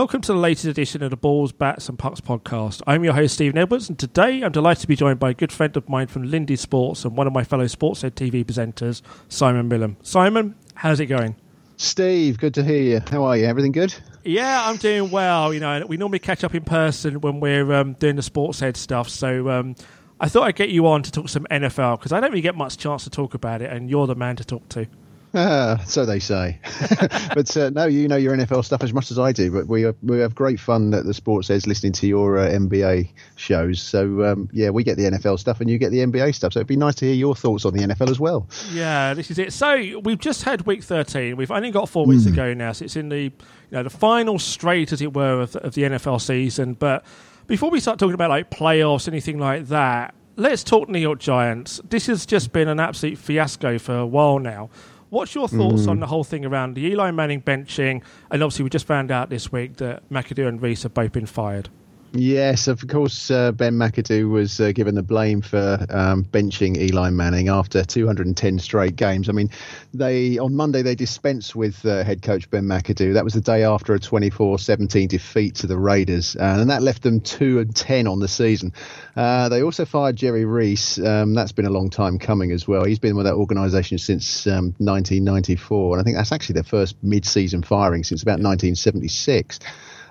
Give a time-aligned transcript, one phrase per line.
[0.00, 2.80] Welcome to the latest edition of the Balls, Bats and Pucks podcast.
[2.86, 5.52] I'm your host, Stephen Edwards, and today I'm delighted to be joined by a good
[5.52, 9.68] friend of mine from Lindy Sports and one of my fellow Sportshead TV presenters, Simon
[9.68, 9.96] Millam.
[10.00, 11.36] Simon, how's it going?
[11.76, 13.02] Steve, good to hear you.
[13.10, 13.44] How are you?
[13.44, 13.94] Everything good?
[14.24, 15.52] Yeah, I'm doing well.
[15.52, 18.78] You know, we normally catch up in person when we're um, doing the sports Sportshead
[18.78, 19.76] stuff, so um,
[20.18, 22.56] I thought I'd get you on to talk some NFL because I don't really get
[22.56, 24.86] much chance to talk about it, and you're the man to talk to.
[25.34, 26.58] Ah, so they say.
[27.34, 29.50] but uh, no, you know your NFL stuff as much as I do.
[29.50, 33.10] But we have, we have great fun at the Sportshead listening to your uh, NBA
[33.36, 33.80] shows.
[33.82, 36.52] So um, yeah, we get the NFL stuff and you get the NBA stuff.
[36.52, 38.48] So it'd be nice to hear your thoughts on the NFL as well.
[38.72, 39.52] Yeah, this is it.
[39.52, 41.36] So we've just had week 13.
[41.36, 42.30] We've only got four weeks mm.
[42.30, 42.72] to go now.
[42.72, 43.32] So it's in the you
[43.70, 46.74] know the final straight, as it were, of, of the NFL season.
[46.74, 47.04] But
[47.46, 51.80] before we start talking about like playoffs, anything like that, let's talk New York Giants.
[51.88, 54.70] This has just been an absolute fiasco for a while now.
[55.10, 55.88] What's your thoughts mm.
[55.88, 58.02] on the whole thing around the Eli Manning benching?
[58.30, 61.26] And obviously, we just found out this week that McAdoo and Reese have both been
[61.26, 61.68] fired.
[62.12, 63.30] Yes, of course.
[63.30, 68.58] Uh, ben McAdoo was uh, given the blame for um, benching Eli Manning after 210
[68.58, 69.28] straight games.
[69.28, 69.48] I mean,
[69.94, 73.14] they on Monday they dispensed with uh, head coach Ben McAdoo.
[73.14, 77.02] That was the day after a 24-17 defeat to the Raiders, uh, and that left
[77.02, 78.72] them two and 10 on the season.
[79.14, 80.98] Uh, they also fired Jerry Reese.
[80.98, 82.84] Um, that's been a long time coming as well.
[82.84, 86.96] He's been with that organisation since um, 1994, and I think that's actually their first
[87.04, 89.60] mid-season firing since about 1976.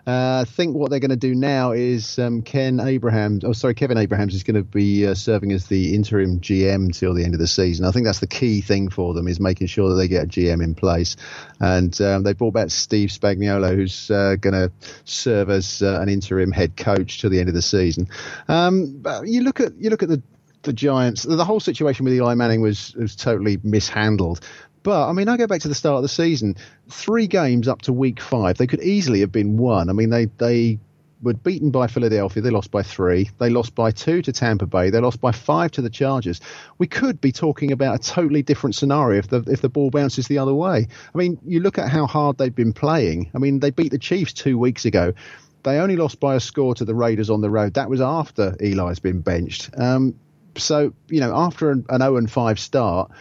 [0.10, 3.76] Uh, I think what they're going to do now is um, Ken Abrahams, oh sorry,
[3.76, 7.36] Kevin Abrahams is going to be uh, serving as the interim GM till the end
[7.36, 7.86] of the season.
[7.86, 10.28] I think that's the key thing for them is making sure that they get a
[10.28, 11.16] GM in place.
[11.60, 14.72] And um, they brought back Steve Spagnuolo, who's uh, going to
[15.06, 18.08] serve as uh, an interim head coach till the end of the season.
[18.48, 20.24] Um, you look at you look at the
[20.64, 24.42] the Giants, the whole situation with Eli Manning was was totally mishandled.
[24.90, 26.56] But I mean, I go back to the start of the season.
[26.90, 29.88] Three games up to week five, they could easily have been won.
[29.88, 30.80] I mean, they they
[31.22, 32.42] were beaten by Philadelphia.
[32.42, 33.30] They lost by three.
[33.38, 34.90] They lost by two to Tampa Bay.
[34.90, 36.42] They lost by five to the Chargers.
[36.80, 40.28] We could be talking about a totally different scenario if the if the ball bounces
[40.28, 40.88] the other way.
[41.14, 43.30] I mean, you look at how hard they've been playing.
[43.36, 45.14] I mean, they beat the Chiefs two weeks ago.
[45.62, 47.76] They only lost by a score to the Raiders on the road.
[47.76, 49.70] That was after Eli's been benched.
[49.78, 50.16] Um,
[50.58, 53.12] so you know, after an, an 0 and 5 start,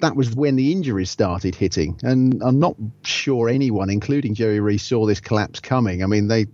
[0.00, 4.82] that was when the injuries started hitting, and I'm not sure anyone, including Jerry Reese,
[4.82, 6.02] saw this collapse coming.
[6.02, 6.46] I mean, they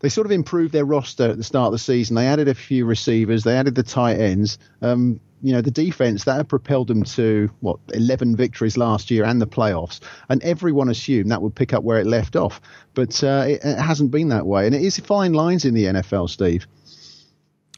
[0.00, 2.16] they sort of improved their roster at the start of the season.
[2.16, 4.58] They added a few receivers, they added the tight ends.
[4.82, 9.24] Um, you know, the defense that had propelled them to what 11 victories last year
[9.24, 12.60] and the playoffs, and everyone assumed that would pick up where it left off,
[12.94, 15.84] but uh, it, it hasn't been that way, and it is fine lines in the
[15.84, 16.66] NFL, Steve.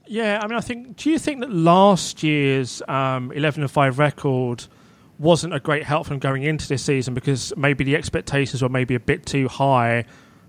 [0.07, 0.97] Yeah, I mean, I think.
[0.97, 4.65] Do you think that last year's um, eleven and five record
[5.19, 8.95] wasn't a great help from going into this season because maybe the expectations were maybe
[8.95, 10.05] a bit too high,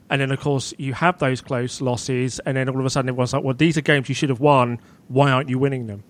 [0.10, 3.10] and then of course you have those close losses, and then all of a sudden
[3.10, 4.80] everyone's like, "Well, these are games you should have won.
[5.08, 6.04] Why aren't you winning them?"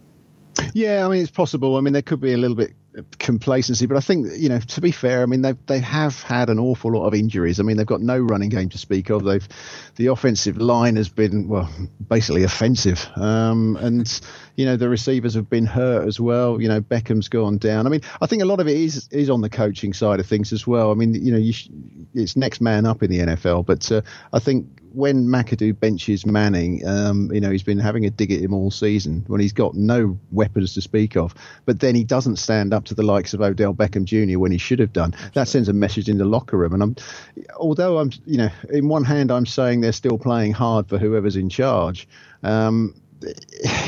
[0.73, 1.77] Yeah, I mean, it's possible.
[1.77, 2.73] I mean, there could be a little bit
[3.19, 3.85] complacency.
[3.85, 6.59] But I think you know, to be fair, I mean they they have had an
[6.59, 7.59] awful lot of injuries.
[7.59, 9.23] I mean they've got no running game to speak of.
[9.23, 9.47] They've
[9.95, 11.69] the offensive line has been well
[12.07, 14.21] basically offensive, um, and
[14.55, 16.61] you know the receivers have been hurt as well.
[16.61, 17.85] You know Beckham's gone down.
[17.85, 20.25] I mean I think a lot of it is is on the coaching side of
[20.25, 20.91] things as well.
[20.91, 21.69] I mean you know you sh-
[22.13, 24.01] it's next man up in the NFL, but uh,
[24.33, 28.39] I think when McAdoo benches Manning, um, you know, he's been having a dig at
[28.39, 31.33] him all season when he's got no weapons to speak of.
[31.65, 34.39] But then he doesn't stand up to the likes of Odell Beckham Jr.
[34.39, 35.13] when he should have done.
[35.13, 35.31] Absolutely.
[35.33, 36.73] That sends a message in the locker room.
[36.73, 36.95] And I'm,
[37.57, 41.35] although I'm, you know, in one hand I'm saying they're still playing hard for whoever's
[41.35, 42.07] in charge.
[42.43, 42.95] Um,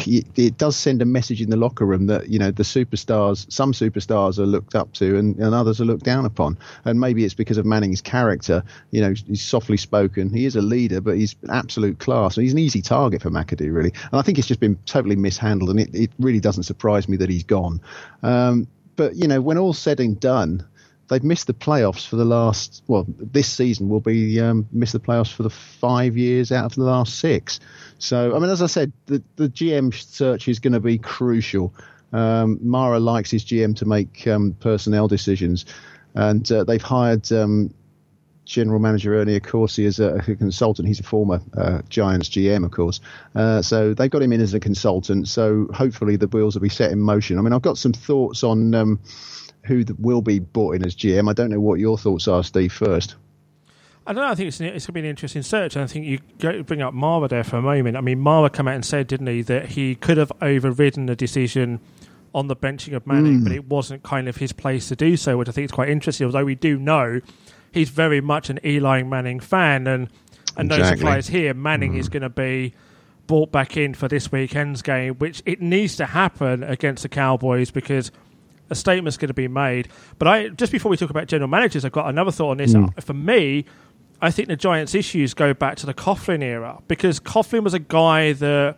[0.05, 3.71] it does send a message in the locker room that you know the superstars, some
[3.71, 6.57] superstars are looked up to, and, and others are looked down upon.
[6.85, 8.63] And maybe it's because of Manning's character.
[8.91, 10.29] You know, he's softly spoken.
[10.29, 12.37] He is a leader, but he's absolute class.
[12.37, 13.93] And he's an easy target for McAdoo, really.
[14.11, 15.69] And I think it's just been totally mishandled.
[15.69, 17.81] And it, it really doesn't surprise me that he's gone.
[18.23, 20.67] Um, but you know, when all's said and done,
[21.11, 24.99] they've missed the playoffs for the last well this season will be um, missed the
[24.99, 27.59] playoffs for the five years out of the last six
[27.99, 31.73] so i mean as i said the, the gm search is going to be crucial
[32.13, 35.65] um, mara likes his gm to make um, personnel decisions
[36.15, 37.73] and uh, they've hired um,
[38.45, 40.85] general manager Ernie Accorsi as a, a, consultant.
[40.85, 42.99] He's a former uh, Giants GM, of course.
[43.33, 45.29] Uh, so they've got him in as a consultant.
[45.29, 47.37] So hopefully the wheels will be set in motion.
[47.37, 48.99] I mean, I've got some thoughts on um,
[49.63, 51.29] who will be brought in as GM.
[51.29, 52.73] I don't know what your thoughts are, Steve.
[52.73, 53.15] First.
[54.05, 54.31] I don't know.
[54.31, 55.75] I think it's, it's going to be an interesting search.
[55.75, 57.95] And I think you go, bring up Mara there for a moment.
[57.95, 61.15] I mean, Mara came out and said, didn't he, that he could have overridden the
[61.15, 61.79] decision
[62.33, 63.43] on the benching of Manning, mm.
[63.43, 65.89] but it wasn't kind of his place to do so, which I think is quite
[65.89, 66.25] interesting.
[66.25, 67.21] Although we do know
[67.71, 70.09] he's very much an Eli Manning fan, and
[70.57, 72.73] and no surprise here, Manning is going to be
[73.27, 77.71] brought back in for this weekend's game, which it needs to happen against the Cowboys
[77.71, 78.11] because
[78.71, 79.89] a statement's going to be made.
[80.17, 82.73] But I just before we talk about general managers, I've got another thought on this.
[82.73, 83.03] Mm.
[83.03, 83.65] For me,
[84.21, 87.79] I think the Giants' issues go back to the Coughlin era because Coughlin was a
[87.79, 88.77] guy that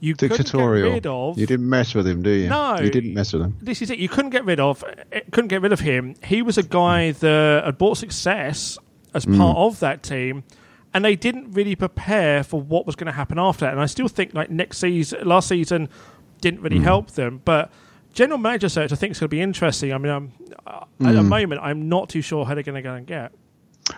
[0.00, 1.38] you couldn't get rid of.
[1.38, 2.48] You didn't mess with him, do you?
[2.48, 2.78] No.
[2.78, 3.56] You didn't mess with him.
[3.60, 3.98] this is it.
[3.98, 4.84] You couldn't get rid of.
[5.12, 6.14] eh, Couldn't get rid of him.
[6.24, 7.18] He was a guy mm.
[7.20, 8.78] that had brought success
[9.14, 9.36] as mm.
[9.36, 10.44] part of that team,
[10.94, 13.72] and they didn't really prepare for what was going to happen after that.
[13.72, 15.88] And I still think like next season, last season,
[16.40, 17.42] didn't really help them.
[17.44, 17.70] But
[18.18, 19.92] general manager search, I think, is going to be interesting.
[19.92, 20.32] I mean, I'm,
[20.66, 23.32] uh, at the moment, I'm not too sure how they're going to go and get.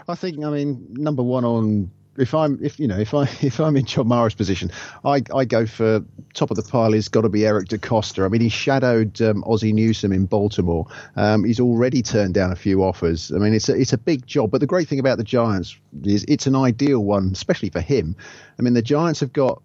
[0.08, 0.44] I think.
[0.44, 1.90] I mean, number one on.
[2.19, 4.70] If I'm, if you know, if I if I'm in John Mara's position,
[5.06, 6.93] I I go for top of the pile.
[6.93, 8.25] Has got to be Eric DeCosta.
[8.25, 10.87] I mean, he shadowed um, Ozzie Newsome in Baltimore.
[11.16, 13.32] Um, he's already turned down a few offers.
[13.32, 14.50] I mean, it's a it's a big job.
[14.50, 18.14] But the great thing about the Giants is it's an ideal one, especially for him.
[18.58, 19.62] I mean, the Giants have got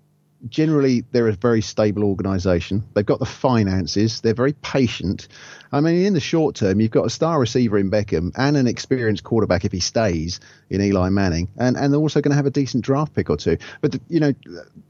[0.50, 2.84] generally they're a very stable organisation.
[2.94, 4.22] They've got the finances.
[4.22, 5.28] They're very patient.
[5.72, 8.68] I mean, in the short term, you've got a star receiver in Beckham and an
[8.68, 10.40] experienced quarterback if he stays
[10.70, 13.38] in Eli Manning, and and they're also going to have a decent draft pick or
[13.38, 13.58] two.
[13.82, 14.34] But the, you know,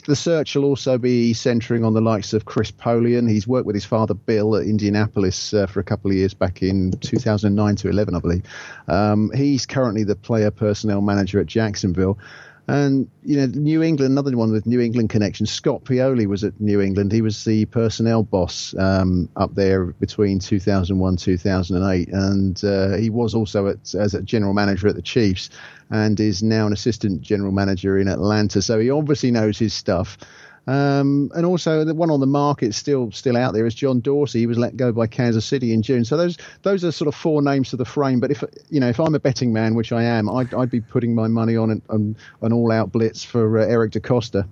[0.05, 3.29] the search will also be centering on the likes of Chris Polian.
[3.29, 6.61] He's worked with his father Bill at Indianapolis uh, for a couple of years back
[6.61, 8.43] in 2009 to 11, I believe.
[8.87, 12.19] Um, he's currently the player personnel manager at Jacksonville.
[12.67, 15.51] And you know, New England, another one with New England connections.
[15.51, 17.11] Scott Pioli was at New England.
[17.11, 23.35] He was the personnel boss um, up there between 2001 2008, and uh, he was
[23.35, 25.49] also at, as a general manager at the Chiefs,
[25.91, 28.61] and is now an assistant general manager in Atlanta.
[28.63, 30.17] So he obviously knows his stuff.
[30.67, 34.39] Um, and also the one on the market still still out there is John Dorsey.
[34.39, 36.03] He was let go by Kansas City in June.
[36.05, 38.19] So those those are sort of four names to the frame.
[38.19, 40.81] But if you know if I'm a betting man, which I am, I'd, I'd be
[40.81, 44.47] putting my money on an, an, an all out blitz for uh, Eric DeCosta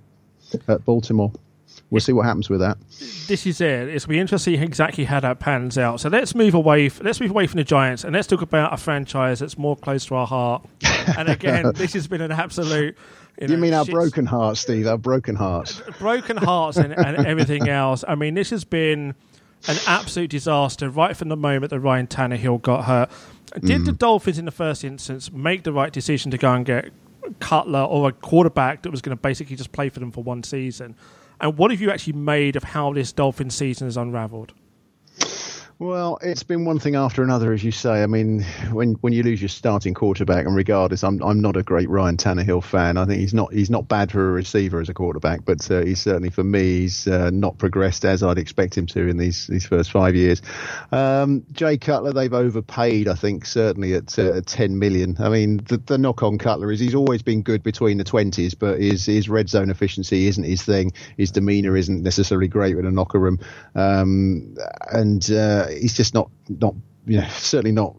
[0.68, 1.32] at Baltimore.
[1.90, 2.78] We'll see what happens with that.
[3.28, 3.88] this is it.
[3.88, 6.00] It's be interesting exactly how that pans out.
[6.00, 6.86] So let's move away.
[6.86, 9.76] f- Let's move away from the Giants and let's talk about a franchise that's more
[9.76, 10.64] close to our heart.
[11.16, 12.96] And again, this has been an absolute.
[13.40, 14.86] You, You know, mean our broken hearts, Steve?
[14.86, 15.80] Our broken hearts.
[15.80, 18.04] Uh, broken hearts and, and everything else.
[18.06, 19.14] I mean, this has been
[19.66, 23.10] an absolute disaster right from the moment that Ryan Tannehill got hurt.
[23.60, 23.86] Did mm.
[23.86, 26.92] the Dolphins, in the first instance, make the right decision to go and get
[27.40, 30.42] Cutler or a quarterback that was going to basically just play for them for one
[30.42, 30.96] season?
[31.40, 34.52] And what have you actually made of how this Dolphins season has unravelled?
[35.80, 38.04] Well, it's been one thing after another, as you say.
[38.04, 41.64] I mean, when when you lose your starting quarterback, and regardless, I'm I'm not a
[41.64, 42.96] great Ryan Tannehill fan.
[42.96, 45.84] I think he's not he's not bad for a receiver as a quarterback, but uh,
[45.84, 49.48] he's certainly for me he's uh, not progressed as I'd expect him to in these
[49.48, 50.42] these first five years.
[50.92, 53.08] Um, Jay Cutler, they've overpaid.
[53.08, 55.16] I think certainly at, uh, at 10 million.
[55.18, 58.54] I mean, the, the knock on Cutler is he's always been good between the twenties,
[58.54, 60.92] but his his red zone efficiency isn't his thing.
[61.16, 63.40] His demeanour isn't necessarily great in a knocker room,
[63.74, 64.54] um,
[64.92, 65.28] and
[65.64, 66.74] uh, he's just not not
[67.06, 67.96] you know certainly not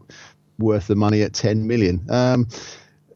[0.58, 2.06] worth the money at 10 million.
[2.08, 2.48] Um,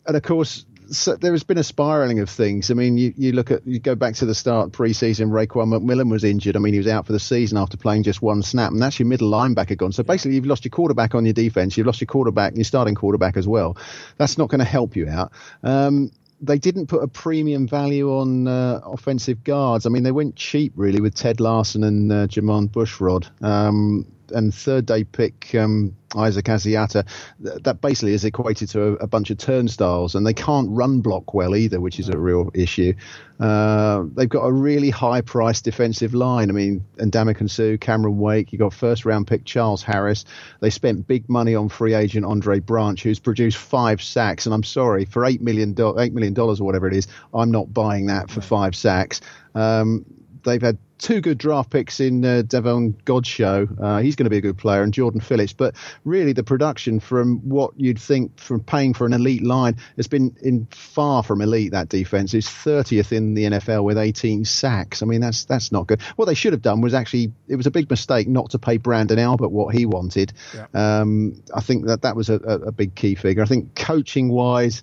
[0.06, 2.70] and of course, so there has been a spiraling of things.
[2.70, 5.30] I mean, you, you look at you go back to the start pre-season.
[5.30, 6.56] Raekwon McMillan was injured.
[6.56, 8.98] I mean, he was out for the season after playing just one snap, and that's
[8.98, 9.92] your middle linebacker gone.
[9.92, 11.76] So basically, you've lost your quarterback on your defense.
[11.76, 13.76] You've lost your quarterback, your starting quarterback as well.
[14.18, 15.32] That's not going to help you out.
[15.62, 19.86] Um, they didn't put a premium value on uh, offensive guards.
[19.86, 23.30] I mean, they went cheap really with Ted Larsen and uh, Jermon Bushrod.
[23.44, 27.06] Um, and third day pick um, Isaac Asiata,
[27.42, 31.00] th- that basically is equated to a, a bunch of turnstiles, and they can't run
[31.00, 32.92] block well either, which is a real issue.
[33.38, 36.50] Uh, they've got a really high priced defensive line.
[36.50, 40.24] I mean, Ndamukong Suh, Cameron Wake, you got first round pick Charles Harris.
[40.60, 44.46] They spent big money on free agent Andre Branch, who's produced five sacks.
[44.46, 48.06] And I'm sorry, for $8 million, $8 million or whatever it is, I'm not buying
[48.06, 49.20] that for five sacks.
[49.54, 50.04] Um,
[50.44, 53.80] they've had two good draft picks in uh, Davon Godchaux.
[53.80, 55.52] Uh, he's going to be a good player, and Jordan Phillips.
[55.52, 60.06] But really, the production from what you'd think from paying for an elite line has
[60.06, 61.72] been in far from elite.
[61.72, 65.02] That defense is 30th in the NFL with 18 sacks.
[65.02, 66.00] I mean, that's that's not good.
[66.16, 68.78] What they should have done was actually it was a big mistake not to pay
[68.78, 70.32] Branden Albert what he wanted.
[70.74, 73.42] Um, I think that that was a, a, a big key figure.
[73.42, 74.82] I think coaching wise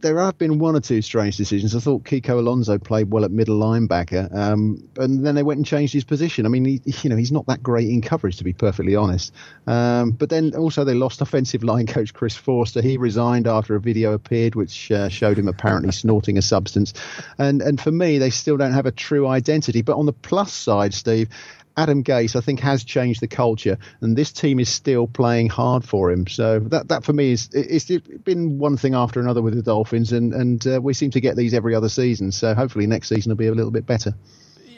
[0.00, 1.74] there have been one or two strange decisions.
[1.74, 5.66] I thought Kiko Alonso played well at middle linebacker, um, and then they went and
[5.66, 6.46] changed his position.
[6.46, 9.32] I mean, he, you know, he's not that great in coverage, to be perfectly honest.
[9.66, 12.82] Um, but then also they lost offensive line coach Chris Foerster.
[12.82, 16.94] He resigned after a video appeared which uh, showed him apparently snorting a substance.
[17.38, 19.82] And and for me, they still don't have a true identity.
[19.82, 21.28] But on the plus side, Steve.
[21.76, 25.84] Adam Gase, I think, has changed the culture, and this team is still playing hard
[25.84, 26.26] for him.
[26.26, 27.86] So that that for me is it's
[28.24, 31.36] been one thing after another with the Dolphins, and and uh, we seem to get
[31.36, 32.32] these every other season.
[32.32, 34.14] So hopefully next season will be a little bit better.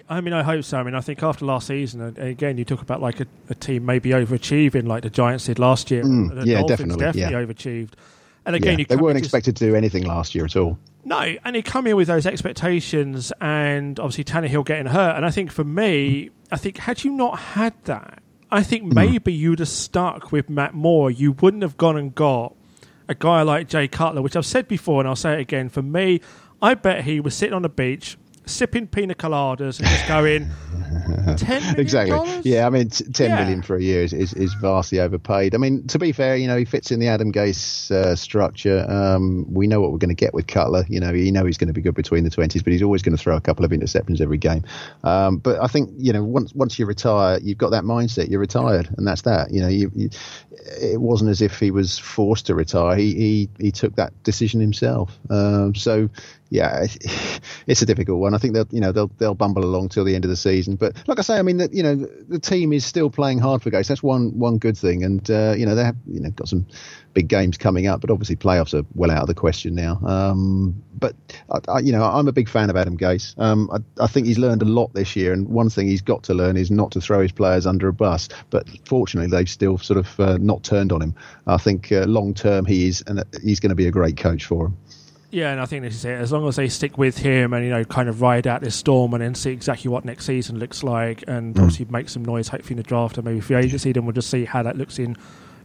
[0.09, 0.79] I mean, I hope so.
[0.79, 3.85] I mean, I think after last season, again, you talk about like a, a team
[3.85, 6.05] maybe overachieving, like the Giants did last year.
[6.05, 7.45] Mm, the yeah, Dolphins definitely, definitely yeah.
[7.45, 7.93] overachieved.
[8.47, 10.79] And again, yeah, you they weren't just, expected to do anything last year at all.
[11.05, 15.17] No, and you come in with those expectations, and obviously Tannehill getting hurt.
[15.17, 18.95] And I think for me, I think had you not had that, I think Mm.
[18.95, 21.11] maybe you'd have stuck with Matt Moore.
[21.11, 22.55] You wouldn't have gone and got
[23.09, 25.69] a guy like Jay Cutler, which I've said before, and I'll say it again.
[25.69, 26.21] For me,
[26.63, 30.49] I bet he was sitting on the beach sipping pina coladas and just going,
[31.79, 32.41] exactly.
[32.51, 33.41] Yeah, I mean, t- ten Yeah.
[33.43, 35.55] million for a year is, is, is vastly overpaid.
[35.55, 38.87] I mean, to be fair, you know, he fits in the Adam Gase uh, structure.
[38.89, 40.85] Um, we know what we're going to get with Cutler.
[40.89, 43.03] You know, you know he's going to be good between the twenties, but he's always
[43.03, 44.65] going to throw a couple of interceptions every game.
[45.05, 48.31] Um, but I think you know, once once you retire, you've got that mindset.
[48.31, 49.51] You're retired, and that's that.
[49.53, 50.11] You know, you, you,
[50.81, 52.97] it wasn't as if he was forced to retire.
[52.97, 55.19] He he, he took that decision himself.
[55.31, 56.09] Um, so
[56.49, 56.87] yeah,
[57.67, 58.35] it's, a difficult one.
[58.35, 60.77] I think they'll, you know, they'll they'll bumble along till the end of the season.
[60.77, 61.97] But like I say, I mean, that you know,
[62.29, 63.89] the, team is still playing hard for Gase.
[63.89, 65.03] That's one one good thing.
[65.03, 66.67] And uh, you know, they have you know got some
[67.15, 69.99] big games coming up, but obviously playoffs are well out of the question now.
[70.05, 71.17] Um, but
[71.51, 73.35] I, I, you know, I'm a big fan of Adam Gase.
[73.39, 76.23] Um, I, I think he's learned a lot this year, and one thing he's got
[76.25, 78.29] to learn is not to throw his players under a bus.
[78.51, 81.15] But fortunately, they've still sort of uh, not turned on him.
[81.47, 84.45] I think uh, long term, he is, and he's going to be a great coach
[84.45, 84.77] for him.
[85.31, 86.13] Yeah, and I think this is it.
[86.13, 88.77] As long as they stick with him and you know, kind of ride out this
[88.77, 91.59] storm and then see exactly what next season looks like, and Mm.
[91.63, 94.31] obviously make some noise, hopefully in the draft and maybe free agency, then we'll just
[94.31, 95.17] see how that looks in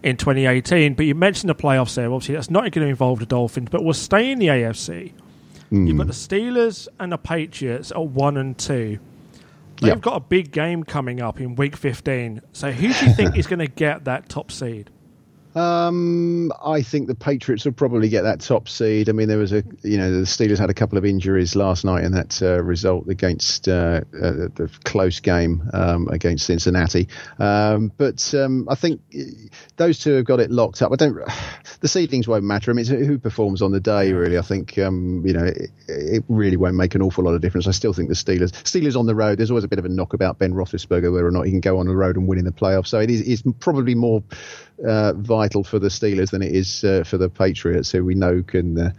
[0.04, 0.96] in 2018.
[0.96, 2.12] But you mentioned the playoffs there.
[2.12, 5.14] Obviously, that's not going to involve the Dolphins, but we'll stay in the AFC.
[5.72, 5.88] Mm.
[5.88, 8.98] You've got the Steelers and the Patriots at one and two.
[9.80, 10.02] They've Yep.
[10.02, 12.42] got a big game coming up in Week 15.
[12.52, 14.90] So who do you think is going to get that top seed?
[15.56, 19.10] Um, I think the Patriots will probably get that top seed.
[19.10, 21.84] I mean, there was a, you know, the Steelers had a couple of injuries last
[21.84, 27.10] night in that uh, result against uh, uh, the close game um, against Cincinnati.
[27.40, 29.24] Um, but um, I think uh,
[29.76, 30.92] those two have got it locked up.
[30.92, 31.18] I don't.
[31.82, 32.70] The seedings won't matter.
[32.70, 34.38] I mean, who performs on the day, really.
[34.38, 37.66] I think, um, you know, it, it really won't make an awful lot of difference.
[37.66, 39.40] I still think the Steelers, Steelers on the road.
[39.40, 41.60] There's always a bit of a knock about Ben Roethlisberger, whether or not he can
[41.60, 42.88] go on the road and win in the playoffs.
[42.88, 44.24] So it is it's probably more
[44.88, 48.44] uh, vital for the Steelers than it is uh, for the Patriots, who we know
[48.44, 48.92] can uh,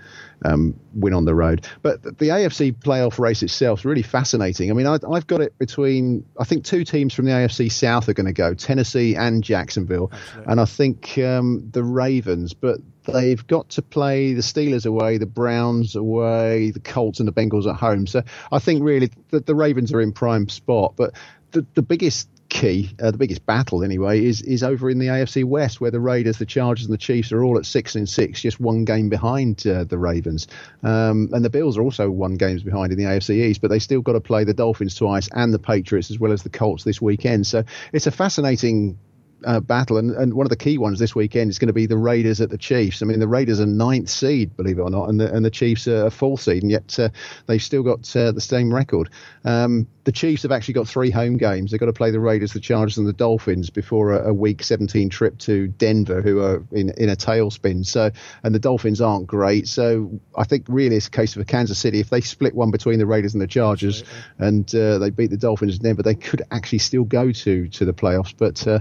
[0.45, 1.67] um, win on the road.
[1.83, 4.71] But the AFC playoff race itself is really fascinating.
[4.71, 8.09] I mean, I, I've got it between, I think two teams from the AFC South
[8.09, 10.11] are going to go, Tennessee and Jacksonville.
[10.47, 15.27] And I think um, the Ravens, but they've got to play the Steelers away, the
[15.27, 18.07] Browns away, the Colts and the Bengals at home.
[18.07, 20.95] So I think really the, the Ravens are in prime spot.
[20.97, 21.15] But
[21.53, 25.43] the, the biggest key, uh, the biggest battle anyway, is is over in the AFC
[25.43, 28.43] West, where the Raiders, the Chargers, and the Chiefs are all at six and six,
[28.43, 30.47] just one game behind uh, the Ravens.
[30.83, 33.79] Um, and the Bills are also one games behind in the AFC East, but they
[33.79, 36.85] still got to play the Dolphins twice and the Patriots as well as the Colts
[36.85, 37.47] this weekend.
[37.47, 38.99] So it's a fascinating
[39.45, 41.87] uh, battle, and, and one of the key ones this weekend is going to be
[41.87, 43.03] the Raiders at the Chiefs.
[43.03, 45.51] I mean, the Raiders are ninth seed, believe it or not, and the, and the
[45.51, 47.09] Chiefs are a fourth seed, and yet uh,
[47.47, 49.11] they've still got uh, the same record.
[49.45, 51.71] Um, the Chiefs have actually got three home games.
[51.71, 54.63] They've got to play the Raiders, the Chargers, and the Dolphins before a, a Week
[54.63, 57.87] 17 trip to Denver, who are in in a tailspin.
[57.87, 58.11] So,
[58.43, 59.69] and the Dolphins aren't great.
[59.69, 62.01] So, I think really it's a case of Kansas City.
[62.01, 64.03] If they split one between the Raiders and the Chargers,
[64.39, 67.85] and uh, they beat the Dolphins in Denver, they could actually still go to to
[67.85, 68.35] the playoffs.
[68.37, 68.81] But uh,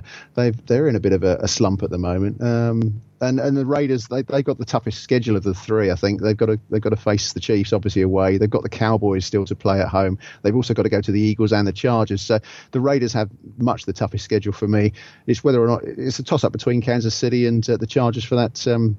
[0.51, 2.41] they've they're in a bit of a, a slump at the moment.
[2.41, 5.91] Um, and and the Raiders they they got the toughest schedule of the three.
[5.91, 8.37] I think they've got to they've got to face the Chiefs obviously away.
[8.37, 10.17] They've got the Cowboys still to play at home.
[10.41, 12.21] They've also got to go to the Eagles and the Chargers.
[12.21, 12.39] So
[12.71, 14.93] the Raiders have much the toughest schedule for me.
[15.27, 18.23] It's whether or not it's a toss up between Kansas City and uh, the Chargers
[18.23, 18.67] for that.
[18.67, 18.97] Um,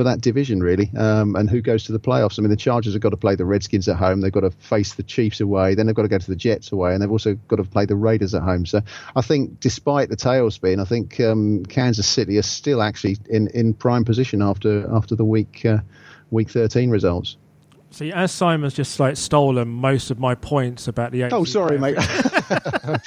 [0.00, 2.38] for that division, really, um, and who goes to the playoffs.
[2.38, 4.22] I mean, the Chargers have got to play the Redskins at home.
[4.22, 5.74] They've got to face the Chiefs away.
[5.74, 7.84] Then they've got to go to the Jets away, and they've also got to play
[7.84, 8.64] the Raiders at home.
[8.64, 8.80] So
[9.14, 13.74] I think, despite the tailspin, I think um, Kansas City are still actually in, in
[13.74, 15.80] prime position after after the week uh,
[16.30, 17.36] week 13 results.
[17.90, 21.24] See, as Simon's just like stolen most of my points about the.
[21.24, 22.24] Oh, sorry, playoff.
[22.24, 22.29] mate.
[22.50, 22.98] I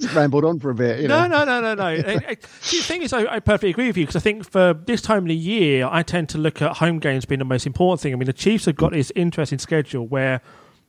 [0.00, 1.00] just rambled on for a bit.
[1.00, 1.44] You No, know.
[1.44, 1.84] no, no, no, no.
[2.12, 4.74] I- I- the thing is, I, I perfectly agree with you because I think for
[4.74, 7.66] this time of the year, I tend to look at home games being the most
[7.66, 8.12] important thing.
[8.12, 10.40] I mean, the Chiefs have got this interesting schedule where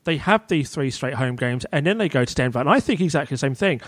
[0.03, 2.59] they have these three straight home games and then they go to Denver.
[2.59, 3.81] And I think exactly the same thing.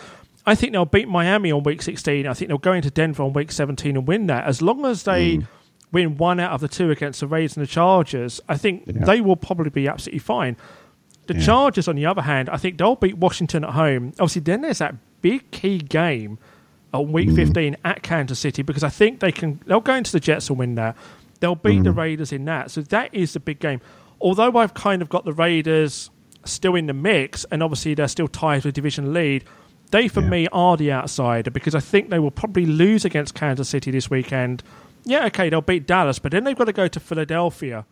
[0.45, 2.25] I think they'll beat Miami on week 16.
[2.25, 4.45] I think they'll go into Denver on week 17 and win that.
[4.45, 5.47] As long as they mm.
[5.91, 9.03] win one out of the two against the Raiders and the Chargers, I think Yeah.
[9.05, 10.55] they will probably be absolutely fine.
[11.27, 11.41] The Yeah.
[11.41, 14.13] Chargers, on the other hand, I think they'll beat Washington at home.
[14.13, 16.39] Obviously, then there's that big key game
[16.93, 17.35] on week mm.
[17.35, 19.59] 15 at Kansas City because I think they can.
[19.65, 20.95] They'll go into the Jets and win that.
[21.39, 21.83] They'll beat mm.
[21.83, 22.71] the Raiders in that.
[22.71, 23.81] So that is the big game.
[24.19, 26.09] Although I've kind of got the Raiders
[26.45, 29.43] still in the mix, and obviously they're still tied for division lead.
[29.91, 30.29] They, for yeah.
[30.29, 34.09] me, are the outsider because I think they will probably lose against Kansas City this
[34.09, 34.63] weekend.
[35.05, 37.85] Yeah, okay, they'll beat Dallas, but then they've got to go to Philadelphia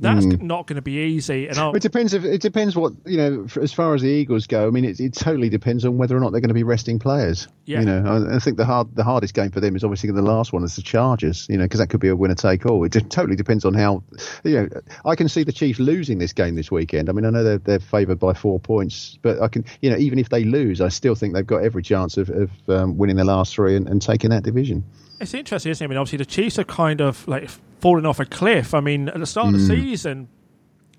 [0.00, 0.40] that's mm.
[0.40, 1.46] not going to be easy.
[1.48, 2.14] And I'll, it depends.
[2.14, 3.46] If, it depends what you know.
[3.60, 6.20] As far as the Eagles go, I mean, it, it totally depends on whether or
[6.20, 7.48] not they're going to be resting players.
[7.66, 7.80] Yeah.
[7.80, 10.22] You know, I, I, think the hard, the hardest game for them is obviously the
[10.22, 11.46] last one, is the Chargers.
[11.50, 12.82] You know, because that could be a winner take all.
[12.84, 14.02] It totally depends on how.
[14.42, 14.68] You know,
[15.04, 17.10] I can see the Chiefs losing this game this weekend.
[17.10, 19.96] I mean, I know they're they're favoured by four points, but I can, you know,
[19.96, 23.16] even if they lose, I still think they've got every chance of, of um, winning
[23.16, 24.84] the last three and, and taking that division.
[25.20, 25.86] It's interesting, isn't it?
[25.86, 27.48] I mean, obviously the Chiefs are kind of like
[27.80, 28.74] falling off a cliff.
[28.74, 29.54] I mean, at the start mm.
[29.54, 29.80] of the mm.
[29.82, 30.28] season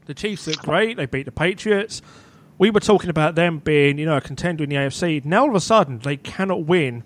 [0.06, 0.98] the Chiefs look great.
[0.98, 2.02] They beat the Patriots.
[2.58, 5.24] We were talking about them being, you know, a contender in the AFC.
[5.26, 7.04] Now all of a sudden they cannot win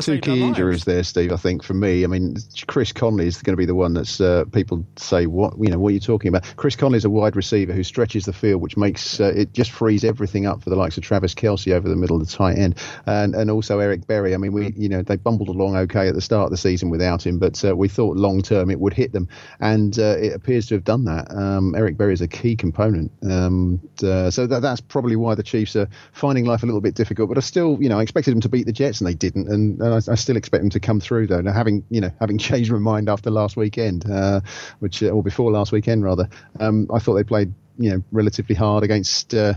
[0.00, 1.32] Two key injuries there, Steve.
[1.32, 4.20] I think for me, I mean, Chris Conley is going to be the one that's
[4.20, 5.78] uh, people say, "What you know?
[5.78, 8.62] What are you talking about?" Chris Conley is a wide receiver who stretches the field,
[8.62, 11.88] which makes uh, it just frees everything up for the likes of Travis Kelce over
[11.88, 14.34] the middle of the tight end, and and also Eric Berry.
[14.34, 16.88] I mean, we you know they bumbled along okay at the start of the season
[16.88, 19.28] without him, but uh, we thought long term it would hit them,
[19.60, 21.30] and uh, it appears to have done that.
[21.30, 25.42] Um, Eric Berry is a key component, um, uh, so that, that's probably why the
[25.42, 27.28] Chiefs are finding life a little bit difficult.
[27.28, 29.48] But I still, you know, I expected them to beat the Jets, and they didn't,
[29.48, 31.40] and and I, I, still expect them to come through though.
[31.40, 34.40] Now, having you know having changed my mind after last weekend, uh,
[34.80, 36.28] which uh, or before last weekend rather,
[36.60, 39.34] um, I thought they played you know relatively hard against.
[39.34, 39.54] Uh,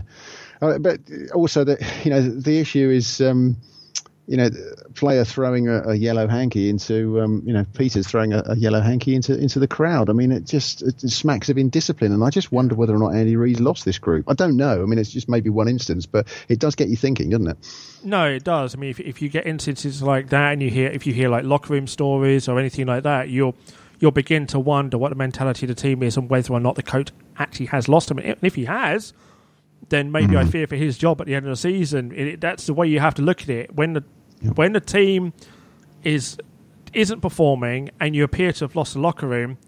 [0.62, 1.00] uh but
[1.34, 3.20] also that you know the issue is.
[3.20, 3.56] Um,
[4.26, 4.50] you know,
[4.94, 8.80] player throwing a, a yellow hanky into, um, you know, Peters throwing a, a, yellow
[8.80, 10.10] hanky into into the crowd.
[10.10, 13.14] I mean, it just it smacks of indiscipline, and I just wonder whether or not
[13.14, 14.24] Andy Reid's lost this group.
[14.28, 14.82] I don't know.
[14.82, 17.56] I mean, it's just maybe one instance, but it does get you thinking, doesn't it?
[18.02, 18.74] No, it does.
[18.74, 21.28] I mean, if if you get instances like that, and you hear if you hear
[21.28, 23.54] like locker room stories or anything like that, you'll
[24.00, 26.74] you'll begin to wonder what the mentality of the team is and whether or not
[26.74, 28.18] the coach actually has lost him.
[28.18, 29.12] And if he has,
[29.88, 30.48] then maybe mm-hmm.
[30.48, 32.12] I fear for his job at the end of the season.
[32.12, 33.74] It, that's the way you have to look at it.
[33.74, 34.04] When the
[34.42, 34.56] Yep.
[34.56, 35.32] When the team
[36.04, 36.38] is
[36.92, 39.58] isn't performing and you appear to have lost the locker room,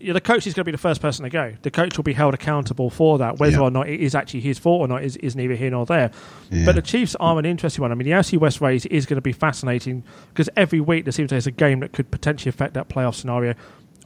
[0.00, 1.54] the coach is going to be the first person to go.
[1.62, 4.58] The coach will be held accountable for that, whether or not it is actually his
[4.58, 6.10] fault or not is, is neither here nor there.
[6.50, 6.66] Yeah.
[6.66, 7.90] But the Chiefs are an interesting one.
[7.90, 11.12] I mean, the AFC West race is going to be fascinating because every week there
[11.12, 13.54] seems there's a game that could potentially affect that playoff scenario.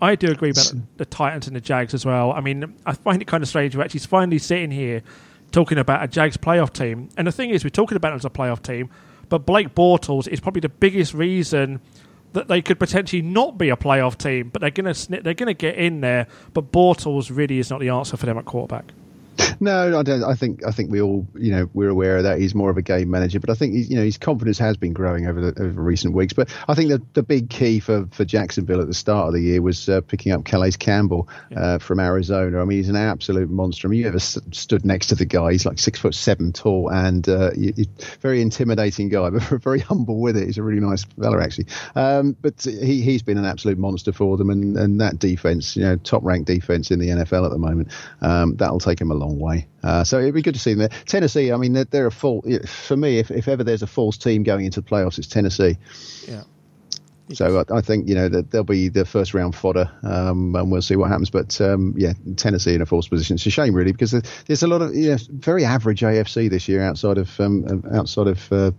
[0.00, 2.32] I do agree about the Titans and the Jags as well.
[2.32, 5.02] I mean, I find it kind of strange we're actually finally sitting here
[5.52, 7.08] talking about a Jags playoff team.
[7.16, 8.90] And the thing is, we're talking about it as a playoff team
[9.32, 11.80] but Blake Bortles is probably the biggest reason
[12.34, 15.46] that they could potentially not be a playoff team, but they're going to they're going
[15.46, 16.26] to get in there.
[16.52, 18.92] But Bortles really is not the answer for them at quarterback.
[19.62, 20.24] No, I don't.
[20.24, 22.40] I think I think we all, you know, we're aware of that.
[22.40, 24.92] He's more of a game manager, but I think you know his confidence has been
[24.92, 26.32] growing over the over recent weeks.
[26.32, 29.40] But I think the the big key for, for Jacksonville at the start of the
[29.40, 31.60] year was uh, picking up Calais Campbell yeah.
[31.60, 32.60] uh, from Arizona.
[32.60, 33.86] I mean, he's an absolute monster.
[33.86, 35.52] I mean, you ever st- stood next to the guy?
[35.52, 37.50] He's like six foot seven tall and uh,
[38.20, 40.46] very intimidating guy, but very humble with it.
[40.46, 41.66] He's a really nice fella actually.
[41.94, 45.84] Um, but he he's been an absolute monster for them, and and that defense, you
[45.84, 47.92] know, top ranked defense in the NFL at the moment.
[48.20, 49.68] Um, that'll take him a long way.
[49.82, 51.00] Uh, so it'd be good to see them there.
[51.06, 52.44] Tennessee, I mean, they're, they're a full.
[52.66, 55.78] For me, if, if ever there's a false team going into the playoffs, it's Tennessee.
[56.26, 56.42] Yeah.
[57.34, 60.70] So I, I, think you know that they'll be the first round fodder, um, and
[60.70, 61.30] we'll see what happens.
[61.30, 63.34] But um, yeah, Tennessee in a false position.
[63.34, 64.10] It's a shame, really, because
[64.46, 68.52] there's a lot of yeah, very average AFC this year outside of um, outside of
[68.52, 68.72] uh,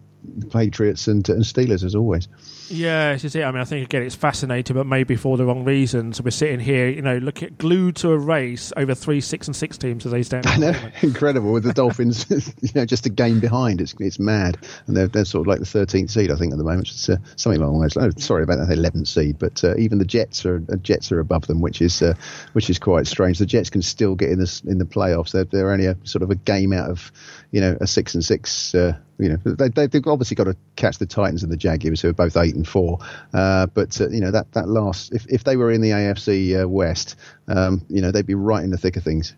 [0.51, 2.27] Patriots and, and Steelers as always.
[2.69, 3.43] Yeah, this is it.
[3.43, 6.21] I mean, I think again it's fascinating, but maybe for the wrong reasons.
[6.21, 9.55] We're sitting here, you know, look at glued to a race over three, six, and
[9.55, 10.47] six teams as they stand.
[10.47, 12.25] I know, incredible with the Dolphins,
[12.61, 13.81] you know, just a game behind.
[13.81, 14.57] It's it's mad,
[14.87, 16.89] and they're they're sort of like the thirteenth seed, I think, at the moment.
[16.89, 17.97] It's uh, something along those.
[17.97, 21.19] Oh, sorry about that, eleventh seed, but uh, even the Jets are uh, Jets are
[21.19, 22.13] above them, which is uh,
[22.53, 23.39] which is quite strange.
[23.39, 25.31] The Jets can still get in this in the playoffs.
[25.31, 27.11] They're they're only a sort of a game out of
[27.53, 28.75] you know a six and six.
[28.75, 32.09] Uh, you know they, they've obviously got to catch the Titans and the Jaguars, who
[32.09, 32.97] are both eight and four.
[33.33, 36.61] Uh, but uh, you know that that last, if if they were in the AFC
[36.61, 37.15] uh, West,
[37.47, 39.35] um, you know they'd be right in the thick of things.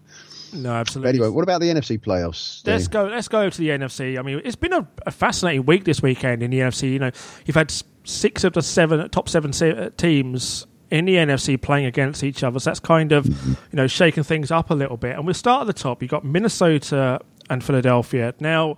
[0.54, 1.12] No, absolutely.
[1.12, 2.66] But anyway, what about the NFC playoffs?
[2.66, 3.04] Let's go.
[3.04, 4.18] Let's go to the NFC.
[4.18, 6.94] I mean, it's been a, a, fascinating week this weekend in the NFC.
[6.94, 7.12] You know,
[7.46, 7.74] you've had
[8.06, 12.60] six of the seven top seven se- teams in the NFC playing against each other.
[12.60, 15.18] So that's kind of you know shaking things up a little bit.
[15.18, 16.02] And we'll start at the top.
[16.02, 18.34] You've got Minnesota and Philadelphia.
[18.40, 18.78] Now,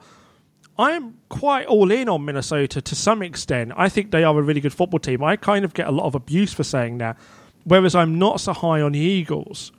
[0.77, 3.71] I'm quite all in on Minnesota to some extent.
[3.75, 5.23] I think they are a really good football team.
[5.23, 7.17] I kind of get a lot of abuse for saying that,
[7.63, 9.71] whereas I'm not so high on the Eagles.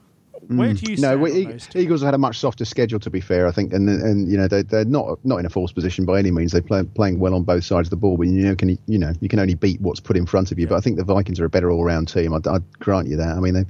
[0.57, 2.99] Where do you no, stand we, on E- Eagles have had a much softer schedule,
[3.01, 3.47] to be fair.
[3.47, 6.17] I think, and and you know they they're not not in a forced position by
[6.17, 6.53] any means.
[6.53, 8.97] They're play, playing well on both sides of the ball, but you know can you
[8.97, 10.65] know you can only beat what's put in front of you.
[10.65, 12.33] But I think the Vikings are a better all round team.
[12.33, 13.37] I'd, I'd grant you that.
[13.37, 13.65] I mean, they,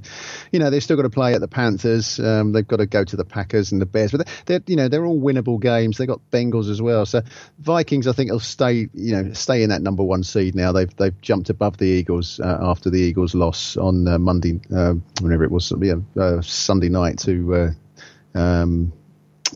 [0.52, 2.18] you know, they've still got to play at the Panthers.
[2.18, 4.76] Um, they've got to go to the Packers and the Bears, but they're, they're you
[4.76, 5.98] know they're all winnable games.
[5.98, 7.04] They've got Bengals as well.
[7.04, 7.20] So
[7.58, 10.72] Vikings, I think, will stay you know stay in that number one seed now.
[10.72, 14.94] They've they've jumped above the Eagles uh, after the Eagles loss on uh, Monday, uh,
[15.20, 17.54] whenever it was, yeah, uh, Sunday night to.
[17.54, 18.92] Uh, um,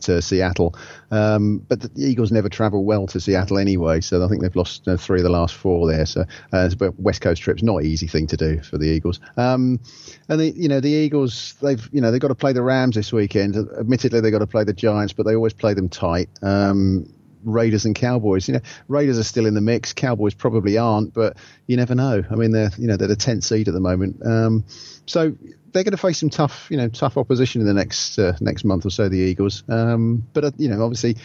[0.01, 0.75] to Seattle,
[1.09, 4.85] um, but the Eagles never travel well to Seattle anyway, so I think they've lost
[4.89, 6.05] uh, three of the last four there.
[6.05, 9.21] So, uh, but West Coast trips not an easy thing to do for the Eagles.
[9.37, 9.79] Um,
[10.27, 12.97] and the you know the Eagles they've you know they've got to play the Rams
[12.97, 13.55] this weekend.
[13.55, 16.27] Admittedly, they've got to play the Giants, but they always play them tight.
[16.41, 17.09] Um,
[17.45, 18.49] Raiders and Cowboys.
[18.49, 19.93] You know, Raiders are still in the mix.
[19.93, 22.21] Cowboys probably aren't, but you never know.
[22.29, 24.21] I mean, they're you know they're the tenth seed at the moment.
[24.25, 24.65] Um,
[25.05, 25.37] so
[25.75, 28.63] they're going to face some tough, you know, tough opposition in the next uh, next
[28.63, 29.09] month or so.
[29.09, 31.17] The Eagles, um, but uh, you know, obviously,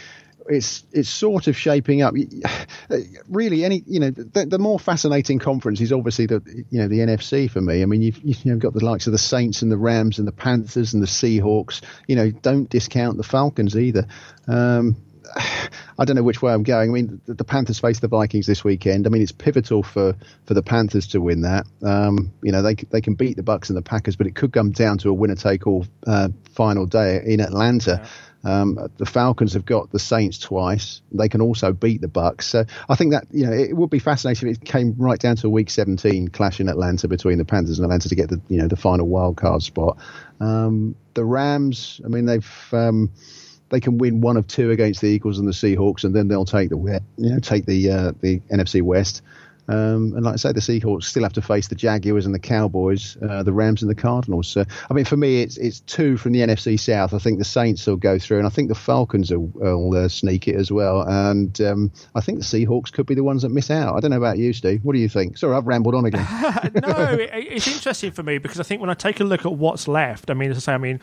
[0.49, 2.15] it's it's sort of shaping up.
[3.29, 6.99] Really, any you know, the, the, more fascinating conference is obviously the you know the
[6.99, 7.83] NFC for me.
[7.83, 10.27] I mean, you've you know got the likes of the Saints and the Rams and
[10.27, 11.81] the Panthers and the Seahawks.
[12.09, 14.09] You know, don't discount the Falcons either.
[14.49, 14.97] Um,
[15.37, 16.91] I don't know which way I'm going.
[16.91, 19.07] I mean, the, the, Panthers face the Vikings this weekend.
[19.07, 20.17] I mean, it's pivotal for,
[20.47, 21.67] for the Panthers to win that.
[21.83, 24.53] Um, you know, they they can beat the Bucks and the Packers, but it could
[24.53, 28.01] come down to a winner take all uh, final day in Atlanta.
[28.03, 28.09] Yeah.
[28.43, 31.03] Um, the Falcons have got the Saints twice.
[31.13, 32.47] They can also beat the Bucks.
[32.47, 35.37] So I think that you know it would be fascinating if it came right down
[35.37, 38.41] to a Week 17 clash in Atlanta between the Panthers and Atlanta to get the
[38.49, 39.99] you know the final wild card spot.
[40.41, 43.11] Um, the Rams, I mean, they've um,
[43.71, 46.45] they can win one of two against the Eagles and the Seahawks, and then they'll
[46.45, 49.23] take the you know take the uh, the NFC West.
[49.71, 52.41] Um, and like I say, the Seahawks still have to face the Jaguars and the
[52.41, 54.49] Cowboys, uh, the Rams and the Cardinals.
[54.49, 57.15] So, I mean, for me, it's it's two from the NFC South.
[57.15, 60.09] I think the Saints will go through, and I think the Falcons will, will uh,
[60.09, 61.03] sneak it as well.
[61.03, 63.97] And um, I think the Seahawks could be the ones that miss out.
[63.97, 64.81] I don't know about you, Steve.
[64.83, 65.39] What do you think?
[65.39, 66.27] Sorry, I've rambled on again.
[66.83, 69.53] no, it, it's interesting for me because I think when I take a look at
[69.53, 71.01] what's left, I mean, as I say, I mean,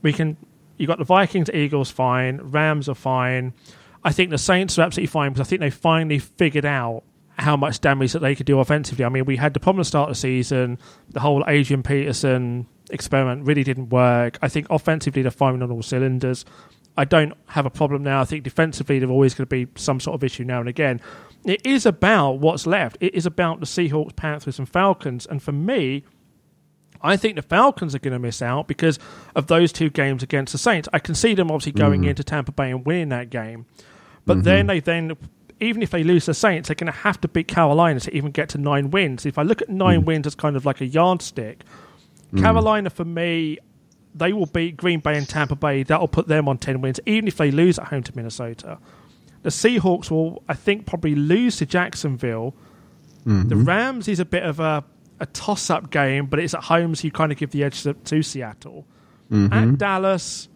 [0.00, 0.38] we can
[0.76, 3.54] you got the Vikings, Eagles fine, Rams are fine.
[4.04, 7.02] I think the Saints are absolutely fine because I think they finally figured out
[7.38, 9.04] how much damage that they could do offensively.
[9.04, 10.78] I mean, we had the problem at the start of the season.
[11.10, 14.38] The whole Adrian Peterson experiment really didn't work.
[14.40, 16.44] I think offensively they're firing on all cylinders.
[16.96, 18.22] I don't have a problem now.
[18.22, 21.00] I think defensively there's always going to be some sort of issue now and again.
[21.44, 22.96] It is about what's left.
[23.00, 25.26] It is about the Seahawks, Panthers, and Falcons.
[25.26, 26.04] And for me,
[27.02, 28.98] I think the Falcons are going to miss out because
[29.34, 30.88] of those two games against the Saints.
[30.92, 32.10] I can see them obviously going mm-hmm.
[32.10, 33.66] into Tampa Bay and winning that game,
[34.24, 34.42] but mm-hmm.
[34.44, 35.16] then they then
[35.60, 38.30] even if they lose the Saints, they're going to have to beat Carolina to even
[38.30, 39.24] get to nine wins.
[39.24, 40.04] If I look at 9 mm.
[40.04, 41.64] wins as kind of like a yardstick,
[42.32, 42.42] mm.
[42.42, 43.58] Carolina for me,
[44.14, 45.82] they will beat Green Bay and Tampa Bay.
[45.82, 48.78] That'll put them on ten wins, even if they lose at home to Minnesota.
[49.42, 52.54] The Seahawks will, I think, probably lose to Jacksonville.
[53.26, 53.48] Mm-hmm.
[53.48, 54.84] The Rams is a bit of a
[55.20, 57.82] a toss up game, but it's at home, so you kind of give the edge
[57.82, 58.86] to, to Seattle.
[59.30, 59.52] Mm-hmm.
[59.52, 60.48] At Dallas,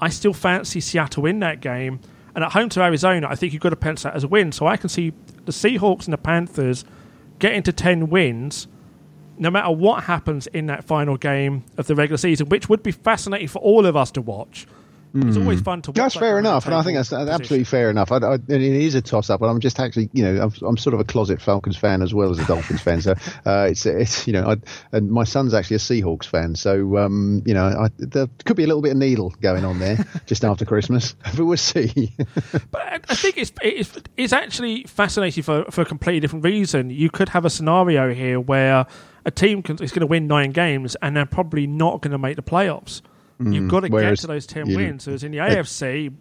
[0.00, 2.00] I still fancy Seattle in that game.
[2.34, 4.52] And at home to Arizona, I think you've got to pencil that as a win.
[4.52, 5.12] So I can see
[5.44, 6.84] the Seahawks and the Panthers
[7.38, 8.68] getting to 10 wins
[9.38, 12.90] no matter what happens in that final game of the regular season, which would be
[12.90, 14.66] fascinating for all of us to watch.
[15.14, 15.40] It's mm.
[15.40, 15.96] always fun to watch.
[15.96, 17.28] That's fair enough, and I think that's position.
[17.28, 18.12] absolutely fair enough.
[18.12, 20.76] I, I, it is a toss up, but I'm just actually, you know, I'm, I'm,
[20.76, 23.00] sort of a closet Falcons fan as well as a Dolphins fan.
[23.00, 23.12] So
[23.46, 24.56] uh, it's, it's, you know, I,
[24.96, 26.54] and my son's actually a Seahawks fan.
[26.54, 29.78] So um, you know, I, there could be a little bit of needle going on
[29.78, 32.14] there just after Christmas, but we'll see.
[32.70, 36.90] but I think it's, it's it's actually fascinating for for a completely different reason.
[36.90, 38.86] You could have a scenario here where
[39.24, 42.18] a team can, is going to win nine games and they're probably not going to
[42.18, 43.02] make the playoffs.
[43.40, 45.04] You've got to Whereas get to those ten you, wins.
[45.04, 46.12] So it's in the AFC.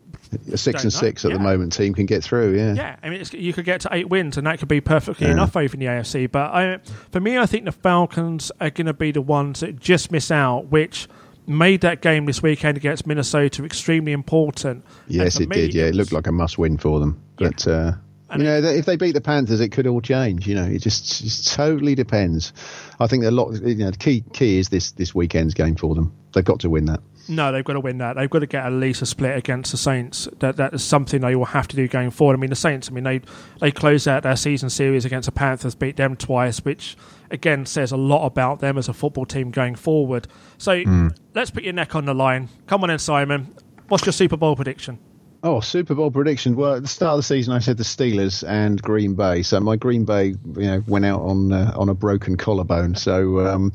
[0.52, 1.38] A six and six at yeah.
[1.38, 2.56] the moment team can get through.
[2.56, 2.96] Yeah, yeah.
[3.02, 5.34] I mean, you could get to eight wins, and that could be perfectly yeah.
[5.34, 6.32] enough over in the AFC.
[6.32, 6.78] But I,
[7.12, 10.30] for me, I think the Falcons are going to be the ones that just miss
[10.30, 11.08] out, which
[11.48, 14.84] made that game this weekend against Minnesota extremely important.
[15.08, 15.74] Yes, it me, did.
[15.74, 17.22] Yeah, it, looked like a must-win for them.
[17.38, 17.74] But yeah.
[17.74, 17.96] uh,
[18.36, 20.48] you know, if they beat the Panthers, it could all change.
[20.48, 22.52] You know, it just, just totally depends.
[23.00, 23.54] I think a lot.
[23.62, 26.14] You know, the key key is this this weekend's game for them.
[26.34, 27.00] They've got to win that.
[27.30, 28.16] No, they've got to win that.
[28.16, 30.28] They've got to get at least a split against the Saints.
[30.40, 32.36] That that is something they will have to do going forward.
[32.36, 32.90] I mean, the Saints.
[32.90, 33.22] I mean, they
[33.62, 36.98] they closed out their season series against the Panthers, beat them twice, which
[37.32, 40.28] again says a lot about them as a football team going forward.
[40.58, 41.16] So mm.
[41.34, 42.50] let's put your neck on the line.
[42.68, 43.56] Come on in, Simon.
[43.88, 45.00] What's your Super Bowl prediction?
[45.44, 46.56] Oh, Super Bowl prediction.
[46.56, 49.44] Well, at the start of the season, I said the Steelers and Green Bay.
[49.44, 52.96] So my Green Bay, you know, went out on uh, on a broken collarbone.
[52.96, 53.72] So um,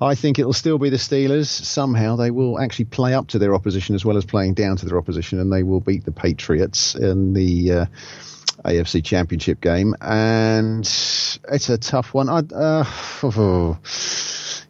[0.00, 1.46] I think it'll still be the Steelers.
[1.46, 4.86] Somehow they will actually play up to their opposition as well as playing down to
[4.86, 7.72] their opposition, and they will beat the Patriots in the.
[7.72, 7.86] Uh,
[8.64, 12.28] AFC Championship game, and it's a tough one.
[12.28, 12.84] I, uh,
[13.22, 13.78] oh,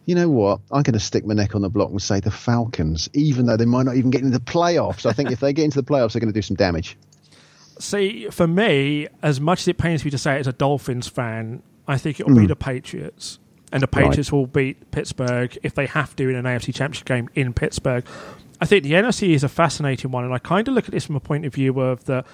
[0.07, 0.61] you know what?
[0.71, 3.57] I'm going to stick my neck on the block and say the Falcons, even though
[3.57, 5.05] they might not even get into the playoffs.
[5.05, 6.97] I think if they get into the playoffs, they're going to do some damage.
[7.77, 11.09] See, for me, as much as it pains me to say it as a Dolphins
[11.09, 12.37] fan, I think it'll mm.
[12.37, 12.47] be hmm.
[12.47, 13.37] the Patriots.
[13.73, 14.37] And the Patriots right.
[14.37, 18.05] will beat Pittsburgh if they have to in an AFC Championship game in Pittsburgh.
[18.61, 21.05] I think the NFC is a fascinating one, and I kind of look at this
[21.05, 22.25] from a point of view of that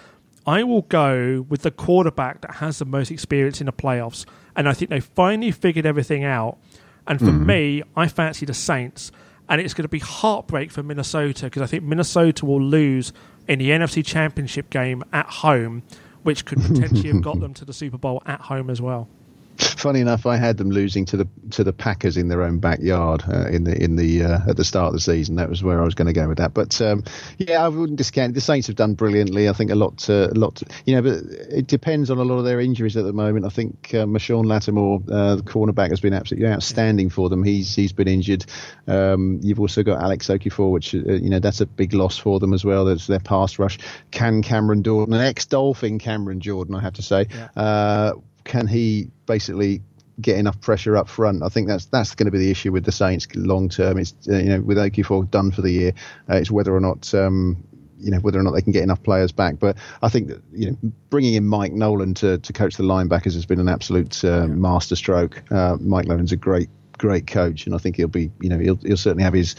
[0.46, 4.26] I will go with the quarterback that has the most experience in the playoffs.
[4.56, 6.60] And I think they finally figured everything out.
[7.08, 7.46] And for mm.
[7.46, 9.12] me, I fancy the Saints.
[9.50, 13.12] And it's going to be heartbreak for Minnesota because I think Minnesota will lose
[13.48, 15.84] in the NFC Championship game at home,
[16.24, 19.10] which could potentially have got them to the Super Bowl at home as well.
[19.58, 23.24] Funny enough, I had them losing to the to the Packers in their own backyard
[23.28, 25.36] uh, in the in the uh, at the start of the season.
[25.36, 26.54] That was where I was going to go with that.
[26.54, 27.04] But um,
[27.38, 28.36] yeah, I wouldn't discount it.
[28.36, 29.50] the Saints have done brilliantly.
[29.50, 30.62] I think a lot, uh, a lot.
[30.86, 33.46] You know, but it depends on a lot of their injuries at the moment.
[33.46, 37.44] I think uh, Marshon Lattimore, uh, the cornerback, has been absolutely outstanding for them.
[37.44, 38.46] He's he's been injured.
[38.88, 42.40] Um, you've also got Alex Okafor, which uh, you know that's a big loss for
[42.40, 42.86] them as well.
[42.86, 43.80] That's their pass rush.
[44.12, 47.28] Can Cameron Jordan, an ex-Dolphin Cameron Jordan, I have to say.
[47.30, 48.14] Yeah uh,
[48.44, 49.82] can he basically
[50.22, 51.44] get enough pressure up front.
[51.44, 53.98] I think that's that's going to be the issue with the Saints long term.
[53.98, 55.94] It's uh, you know with Okafor done for the year,
[56.30, 57.14] uh, it's whether or not.
[57.14, 57.64] Um,
[58.00, 60.42] you know whether or not they can get enough players back, but I think that,
[60.52, 60.78] you know
[61.10, 64.48] bringing in Mike Nolan to, to coach the linebackers has been an absolute uh, yeah.
[64.48, 65.42] masterstroke.
[65.50, 68.76] Uh, Mike Nolan's a great great coach, and I think he'll be you know he'll
[68.76, 69.56] he'll certainly have his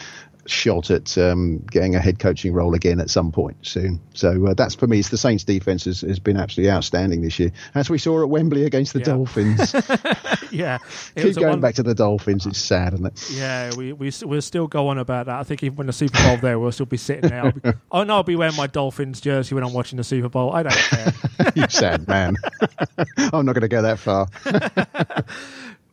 [0.46, 4.00] shot at um, getting a head coaching role again at some point soon.
[4.14, 4.98] So uh, that's for me.
[4.98, 8.28] It's the Saints' defense has, has, been absolutely outstanding this year, as we saw at
[8.28, 9.04] Wembley against the yeah.
[9.04, 9.74] Dolphins.
[10.50, 10.78] yeah,
[11.16, 11.60] keep going one...
[11.60, 12.46] back to the Dolphins.
[12.46, 13.30] It's sad, isn't it?
[13.32, 15.38] Yeah, we we we'll still go on about that.
[15.38, 17.52] I think even when the Super Bowl there, we'll still be sitting there.
[17.52, 20.52] Be, oh no, I'll be wearing my Dolphins jersey when I'm watching the Super Bowl.
[20.52, 21.12] I don't care.
[21.54, 22.36] you sad man.
[22.98, 24.28] I'm not going to go that far.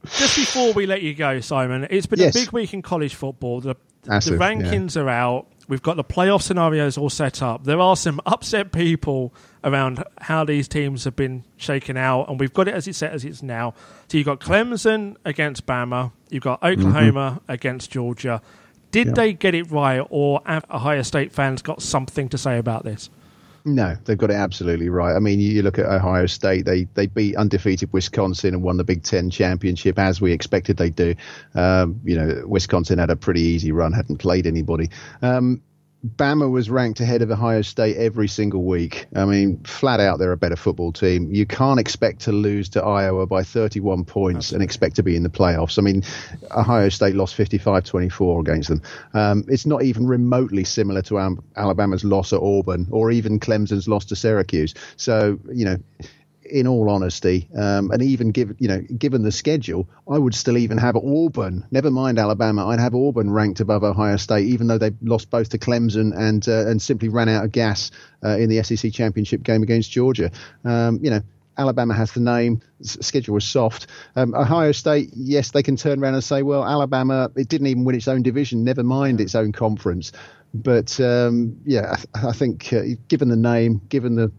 [0.06, 2.36] Just before we let you go, Simon, it's been yes.
[2.36, 3.62] a big week in college football.
[3.62, 3.76] The
[4.08, 5.04] Massive, the rankings yeah.
[5.04, 5.48] are out.
[5.68, 7.64] We've got the playoff scenarios all set up.
[7.64, 9.34] There are some upset people
[9.64, 13.14] around how these teams have been shaken out, and we've got it as it's set
[13.14, 13.74] as it's now.
[14.10, 17.52] So you've got Clemson against Bama, you've got Oklahoma mm-hmm.
[17.52, 18.42] against Georgia.
[18.90, 19.14] Did yeah.
[19.14, 23.10] they get it right, or have Ohio State fans got something to say about this?
[23.64, 25.16] No, they've got it absolutely right.
[25.16, 28.84] I mean, you look at Ohio State; they they beat undefeated Wisconsin and won the
[28.84, 31.14] Big Ten championship as we expected they do.
[31.54, 34.90] Um, you know, Wisconsin had a pretty easy run, hadn't played anybody.
[35.22, 35.62] Um,
[36.06, 39.06] Bama was ranked ahead of Ohio State every single week.
[39.16, 41.32] I mean, flat out, they're a better football team.
[41.32, 44.56] You can't expect to lose to Iowa by 31 points Absolutely.
[44.56, 45.78] and expect to be in the playoffs.
[45.78, 46.04] I mean,
[46.52, 48.82] Ohio State lost 55 24 against them.
[49.14, 51.16] Um, it's not even remotely similar to
[51.56, 54.74] Alabama's loss at Auburn or even Clemson's loss to Syracuse.
[54.98, 55.78] So, you know,
[56.52, 60.58] in all honesty, um, and even given you know given the schedule, I would still
[60.58, 61.66] even have Auburn.
[61.72, 65.50] Never mind Alabama, I'd have Auburn ranked above Ohio State, even though they lost both
[65.50, 67.92] to Clemson and uh, and simply ran out of gas
[68.24, 70.32] uh, in the SEC championship game against Georgia.
[70.66, 71.22] Um, you know.
[71.58, 72.62] Alabama has the name.
[72.82, 73.88] Schedule was soft.
[74.16, 77.84] Um, Ohio State, yes, they can turn around and say, well, Alabama, it didn't even
[77.84, 80.14] win its own division, never mind its own conference.
[80.54, 84.32] But um, yeah, I, I think uh, given the name, given the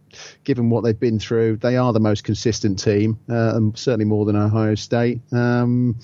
[0.44, 4.24] given what they've been through, they are the most consistent team, uh, and certainly more
[4.24, 5.20] than Ohio State.
[5.32, 5.98] Um,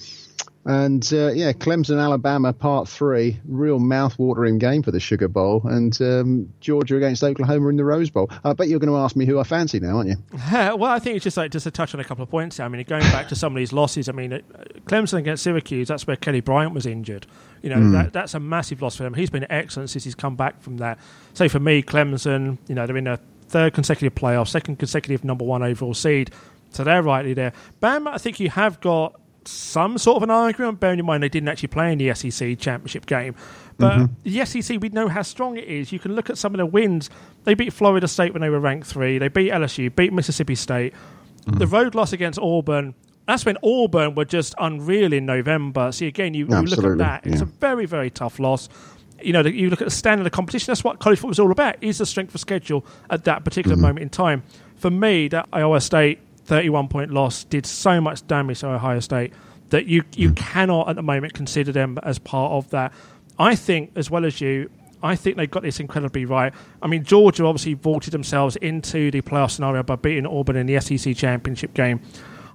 [0.68, 5.98] and uh, yeah, Clemson, Alabama, part three, real mouth-watering game for the Sugar Bowl, and
[6.02, 8.30] um, Georgia against Oklahoma in the Rose Bowl.
[8.44, 10.16] I bet you're going to ask me who I fancy now, aren't you?
[10.52, 12.60] well, I think it's just like just to touch on a couple of points.
[12.60, 14.10] I mean, going back to some of these losses.
[14.10, 14.40] I mean, uh,
[14.84, 17.26] Clemson against Syracuse, that's where Kelly Bryant was injured.
[17.62, 17.92] You know, mm.
[17.92, 19.14] that, that's a massive loss for him.
[19.14, 20.98] He's been excellent since he's come back from that.
[21.32, 25.46] So for me, Clemson, you know, they're in a third consecutive playoff, second consecutive number
[25.46, 26.30] one overall seed.
[26.72, 27.54] So they're rightly there.
[27.80, 31.28] Bam, I think you have got some sort of an argument, bearing in mind they
[31.28, 33.34] didn't actually play in the SEC championship game.
[33.78, 34.28] But mm-hmm.
[34.28, 35.92] the SEC, we know how strong it is.
[35.92, 37.10] You can look at some of the wins.
[37.44, 39.18] They beat Florida State when they were ranked three.
[39.18, 40.92] They beat LSU, beat Mississippi State.
[40.92, 41.58] Mm-hmm.
[41.58, 42.94] The road loss against Auburn.
[43.26, 45.92] That's when Auburn were just unreal in November.
[45.92, 47.26] See, again, you, you look at that.
[47.26, 47.32] Yeah.
[47.32, 48.68] It's a very, very tough loss.
[49.22, 50.66] You know, you look at the standard of competition.
[50.70, 51.76] That's what college football is all about.
[51.82, 53.82] Is the strength of schedule at that particular mm-hmm.
[53.82, 54.42] moment in time?
[54.76, 59.34] For me, that Iowa State 31 point loss did so much damage to Ohio State
[59.68, 62.92] that you you cannot at the moment consider them as part of that.
[63.38, 64.70] I think, as well as you,
[65.02, 66.52] I think they got this incredibly right.
[66.82, 70.80] I mean, Georgia obviously vaulted themselves into the playoff scenario by beating Auburn in the
[70.80, 72.00] SEC championship game.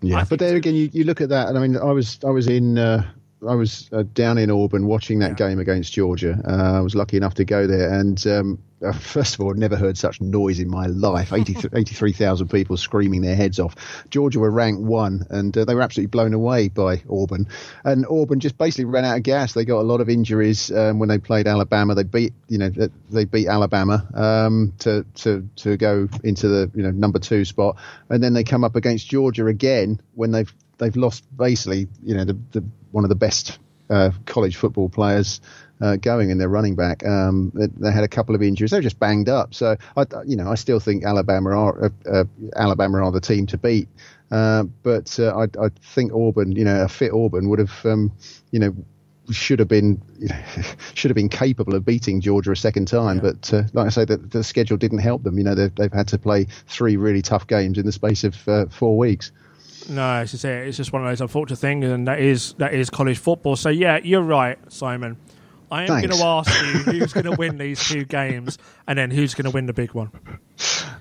[0.01, 2.31] Yeah, but there again, you, you look at that, and I mean, I was I
[2.31, 3.05] was in uh,
[3.47, 5.47] I was uh, down in Auburn watching that yeah.
[5.47, 6.39] game against Georgia.
[6.47, 9.57] Uh, I was lucky enough to go there, and um, uh, first of all, I'd
[9.57, 13.75] never heard such noise in my life 83,000 people screaming their heads off.
[14.09, 17.47] Georgia were ranked one, and uh, they were absolutely blown away by Auburn.
[17.83, 19.53] And Auburn just basically ran out of gas.
[19.53, 21.95] They got a lot of injuries um, when they played Alabama.
[21.95, 22.69] They beat, you know,
[23.09, 27.77] they beat Alabama um, to, to, to go into the, you know, number two spot.
[28.09, 32.25] And then they come up against Georgia again when they've they've lost basically, you know,
[32.25, 35.41] the, the one of the best uh, college football players
[35.81, 37.05] uh, going in their running back.
[37.05, 38.71] Um, they, they, had a couple of injuries.
[38.71, 39.53] They were just banged up.
[39.53, 42.23] So I, you know, I still think Alabama are uh, uh
[42.55, 43.89] Alabama are the team to beat.
[44.31, 48.11] Uh, but uh, I, I, think Auburn, you know, a fit Auburn would have, um,
[48.51, 48.75] you know,
[49.29, 50.01] should have been
[50.95, 53.17] should have been capable of beating Georgia a second time.
[53.17, 53.31] Yeah.
[53.31, 55.37] But uh, like I say, the, the, schedule didn't help them.
[55.37, 58.35] You know, they've, they've, had to play three really tough games in the space of
[58.71, 59.31] four weeks.
[59.89, 62.89] No, it's just It's just one of those unfortunate things, and that is that is
[62.89, 63.55] college football.
[63.55, 65.17] So yeah, you're right, Simon.
[65.71, 69.09] I am going to ask you who's going to win these two games, and then
[69.09, 70.11] who's going to win the big one.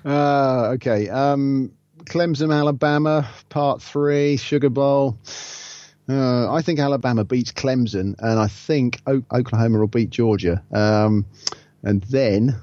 [0.03, 1.71] Uh, okay, um,
[2.05, 5.17] Clemson, Alabama, Part Three, Sugar Bowl.
[6.09, 10.61] Uh, I think Alabama beats Clemson, and I think o- Oklahoma will beat Georgia.
[10.73, 11.25] Um,
[11.83, 12.55] and then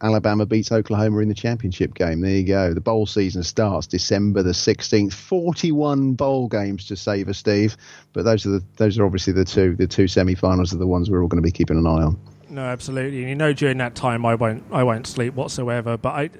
[0.00, 2.20] Alabama beats Oklahoma in the championship game.
[2.20, 2.72] There you go.
[2.72, 5.12] The bowl season starts December the 16th.
[5.12, 7.76] 41 bowl games to savor, Steve.
[8.12, 11.10] But those are the, those are obviously the two the two semi-finals are the ones
[11.10, 12.18] we're all going to be keeping an eye on.
[12.50, 13.20] No, absolutely.
[13.20, 15.96] And you know, during that time, I won't, I won't sleep whatsoever.
[15.98, 16.30] But I,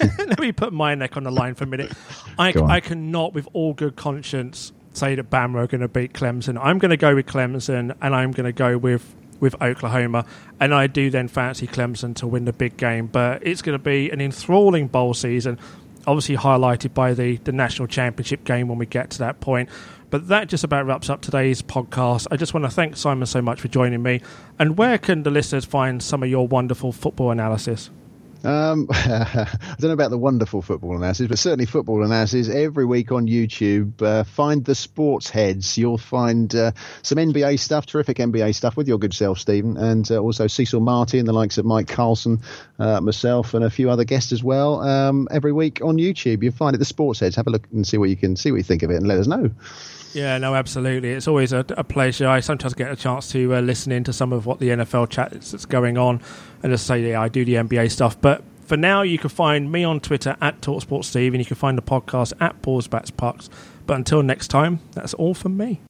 [0.18, 1.92] let me put my neck on the line for a minute.
[2.38, 6.58] I, I cannot, with all good conscience, say that Bama are going to beat Clemson.
[6.62, 10.24] I'm going to go with Clemson, and I'm going to go with with Oklahoma,
[10.60, 13.06] and I do then fancy Clemson to win the big game.
[13.06, 15.58] But it's going to be an enthralling bowl season,
[16.06, 19.68] obviously highlighted by the, the national championship game when we get to that point.
[20.10, 22.28] But that just about wraps up today's podcast.
[22.30, 24.20] I just want to thank Simon so much for joining me.
[24.58, 27.90] And where can the listeners find some of your wonderful football analysis?
[28.44, 33.10] Um, I don't know about the wonderful football analysis, but certainly football analysis every week
[33.10, 34.00] on YouTube.
[34.02, 35.78] Uh, find the sports heads.
[35.78, 40.08] You'll find uh, some NBA stuff, terrific NBA stuff with your good self, Stephen, and
[40.10, 42.42] uh, also Cecil Marty and the likes of Mike Carlson,
[42.78, 44.80] uh, myself, and a few other guests as well.
[44.80, 46.78] Um, every week on YouTube, you'll find it.
[46.78, 47.36] The sports heads.
[47.36, 49.08] Have a look and see what you can see what you think of it, and
[49.08, 49.50] let us know.
[50.14, 51.10] Yeah, no, absolutely.
[51.10, 52.28] It's always a, a pleasure.
[52.28, 55.32] I sometimes get a chance to uh, listen into some of what the NFL chat
[55.32, 56.20] that's going on,
[56.62, 58.20] and just say, yeah, I do the NBA stuff.
[58.20, 61.76] But for now, you can find me on Twitter at TalkSportSteve, and you can find
[61.76, 63.50] the podcast at Bats Pucks.
[63.86, 65.80] But until next time, that's all from me.